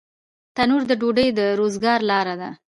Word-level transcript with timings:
تنور 0.55 0.81
د 0.87 0.91
ډوډۍ 1.01 1.27
د 1.39 1.39
روزګار 1.59 1.99
لاره 2.09 2.35
ده 2.41 2.49